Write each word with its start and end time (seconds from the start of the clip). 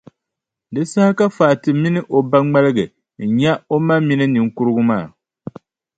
Di 0.73 0.83
saha 0.91 1.11
ka 1.17 1.27
Fati 1.37 1.69
mini 1.81 1.99
o 2.15 2.17
ba 2.29 2.37
ŋmaligi 2.45 2.85
n-nya 3.27 3.51
o 3.73 3.75
ma 3.85 3.95
mini 4.07 4.25
niŋkurugu 4.29 4.83
maa. 4.89 5.05